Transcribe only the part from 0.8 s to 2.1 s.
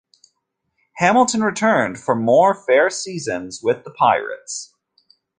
Hamilton returned